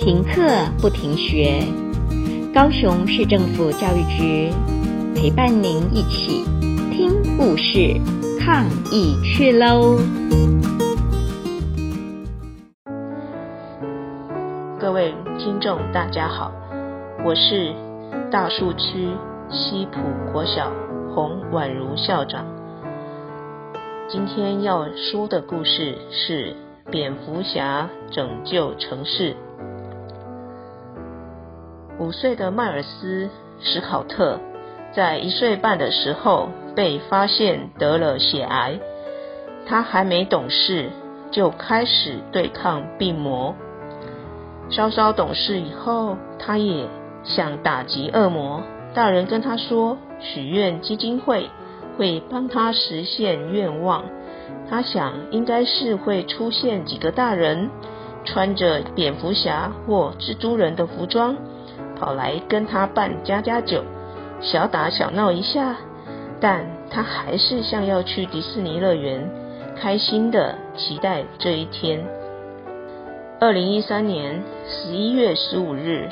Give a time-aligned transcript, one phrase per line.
[0.00, 0.40] 停课
[0.80, 1.62] 不停学，
[2.54, 4.50] 高雄市政府教育局
[5.14, 6.42] 陪伴您一起
[6.90, 8.00] 听故事、
[8.40, 9.98] 抗疫去喽！
[14.78, 16.50] 各位听众，大家好，
[17.22, 17.74] 我是
[18.30, 19.10] 大树区
[19.50, 19.98] 西埔
[20.32, 20.72] 国小
[21.14, 22.46] 洪婉如校长。
[24.08, 26.56] 今天要说的故事是
[26.90, 29.36] 蝙蝠侠拯救城市。
[32.00, 33.26] 五岁的迈尔斯·
[33.60, 34.40] 史考特
[34.94, 38.80] 在一岁半的时候被发现得了血癌，
[39.66, 40.88] 他还没懂事
[41.30, 43.54] 就开始对抗病魔。
[44.70, 46.88] 稍稍懂事以后，他也
[47.22, 48.62] 想打击恶魔。
[48.94, 51.50] 大人跟他说，许愿基金会
[51.98, 54.04] 会帮他实现愿望。
[54.70, 57.68] 他想，应该是会出现几个大人，
[58.24, 61.36] 穿着蝙蝠侠或蜘蛛人的服装。
[62.00, 63.84] 跑来跟他办家家酒，
[64.40, 65.76] 小打小闹一下，
[66.40, 69.30] 但他还是像要去迪士尼乐园，
[69.76, 72.02] 开心的期待这一天。
[73.38, 76.08] 二零一三年十一月十五日，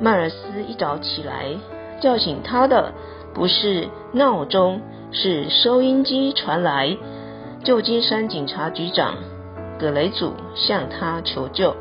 [0.00, 1.56] 迈尔斯一早起来，
[2.00, 2.92] 叫醒他的
[3.34, 4.80] 不是闹钟，
[5.10, 6.96] 是收音机传来
[7.64, 9.16] 旧金山警察局长
[9.76, 11.74] 葛雷祖向他求救。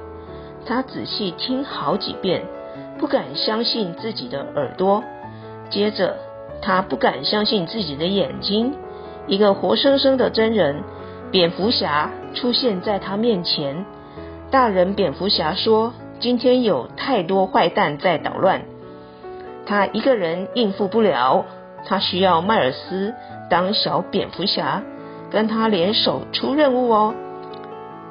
[0.65, 2.43] 他仔细听好几遍。
[2.97, 5.03] 不敢相信自己的耳朵，
[5.69, 6.17] 接着
[6.61, 8.73] 他不敢相信自己的眼睛，
[9.27, 10.83] 一个活生生的真人
[11.31, 13.85] 蝙蝠侠出现在他面前。
[14.49, 18.61] 大人蝙蝠侠说：“今天有太多坏蛋在捣乱，
[19.65, 21.45] 他一个人应付不了，
[21.85, 23.13] 他需要迈尔斯
[23.49, 24.81] 当小蝙蝠侠，
[25.29, 27.13] 跟他联手出任务哦，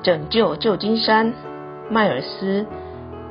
[0.02, 1.32] 拯救旧金山。”
[1.88, 2.66] 迈尔斯。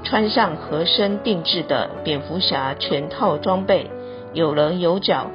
[0.03, 3.89] 穿上合身定制的蝙蝠侠全套装备，
[4.33, 5.27] 有棱有角，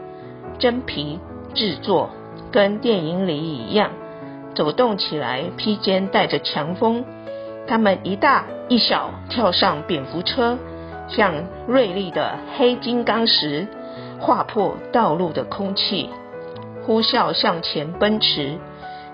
[0.58, 1.18] 真皮
[1.54, 2.10] 制作，
[2.52, 3.90] 跟电影里一样，
[4.54, 7.04] 走动起来披肩带着强风。
[7.66, 10.58] 他们一大一小跳上蝙蝠车，
[11.08, 11.32] 像
[11.66, 13.66] 锐利的黑金刚石，
[14.20, 16.10] 划破道路的空气，
[16.84, 18.58] 呼啸向前奔驰。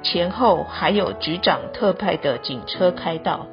[0.02, 3.46] 前后还有局长特派的警车开道。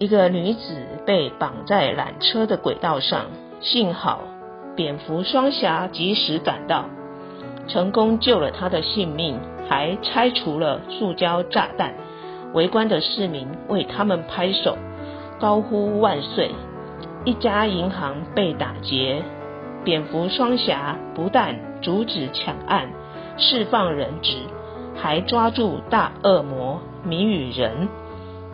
[0.00, 3.26] 一个女子被绑在缆车的轨道上，
[3.60, 4.22] 幸好
[4.74, 6.86] 蝙蝠双侠及时赶到，
[7.68, 9.38] 成功救了她的性命，
[9.68, 11.94] 还拆除了塑胶炸弹。
[12.54, 14.76] 围观的市民为他们拍手，
[15.38, 16.50] 高呼万岁。
[17.24, 19.22] 一家银行被打劫，
[19.84, 22.90] 蝙蝠双侠不但阻止抢案、
[23.36, 24.38] 释放人质，
[24.96, 27.88] 还抓住大恶魔谜语人。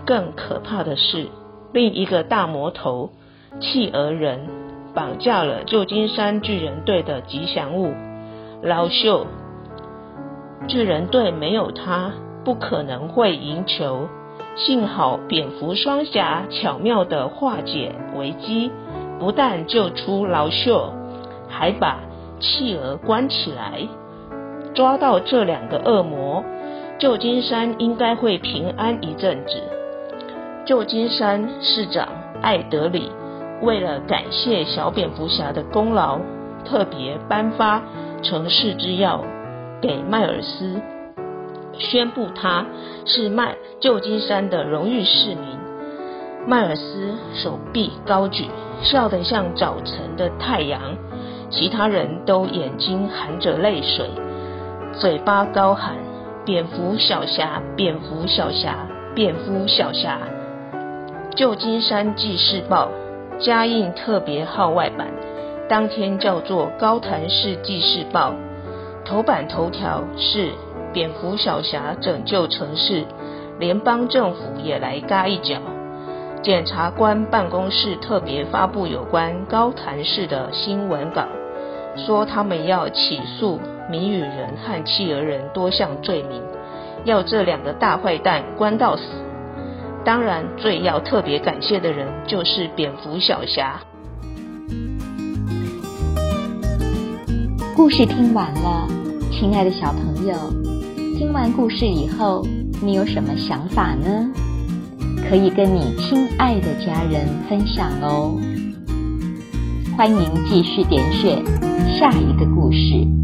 [0.07, 1.29] 更可怕的是，
[1.73, 3.11] 另一个大魔头
[3.61, 4.49] 企鹅人
[4.95, 7.93] 绑架了旧金山巨人队的吉祥物
[8.63, 9.27] 老秀。
[10.69, 12.13] 巨人队没有他，
[12.45, 14.09] 不可能会赢球。
[14.57, 18.71] 幸好蝙蝠双侠巧妙地化解危机，
[19.19, 20.93] 不但救出老秀，
[21.49, 22.01] 还把
[22.41, 23.87] 企鹅关起来。
[24.75, 26.45] 抓到这两个恶魔，
[26.99, 29.63] 旧金山应该会平安一阵子。
[30.71, 32.07] 旧金山市长
[32.43, 33.11] 艾德里
[33.61, 36.21] 为了感谢小蝙蝠侠的功劳，
[36.65, 37.83] 特别颁发
[38.23, 39.19] 城市之钥
[39.83, 40.81] 给迈尔斯，
[41.77, 42.65] 宣布他
[43.05, 45.59] 是迈旧金山的荣誉市民。
[46.47, 48.47] 迈尔斯手臂高举，
[48.81, 50.81] 笑得像早晨的太阳，
[51.51, 54.09] 其他人都眼睛含着泪水，
[54.93, 55.97] 嘴巴高喊
[56.47, 58.87] ：“蝙蝠小侠，蝙蝠小侠，
[59.17, 60.17] 蝙蝠小侠。”
[61.41, 62.91] 旧金山纪事报
[63.39, 65.09] 加印特别号外版，
[65.71, 68.35] 当天叫做高谭市纪事报，
[69.07, 70.51] 头版头条是
[70.93, 73.07] 蝙蝠小侠拯救城市，
[73.59, 75.57] 联邦政府也来嘎一脚。
[76.43, 81.25] 检察官办公室特别发布有关高谭市的新闻稿，
[81.97, 83.59] 说他们要起诉
[83.91, 86.43] 谜语人和企鹅人多项罪名，
[87.05, 89.05] 要这两个大坏蛋关到死。
[90.05, 93.81] 当然，最要特别感谢的人就是蝙蝠小侠。
[97.77, 98.89] 故事听完了，
[99.31, 100.35] 亲爱的小朋友，
[101.19, 102.47] 听完故事以后，
[102.83, 104.31] 你有什么想法呢？
[105.29, 108.37] 可以跟你亲爱的家人分享哦。
[109.97, 111.45] 欢迎继续点选
[111.99, 113.20] 下一个故事。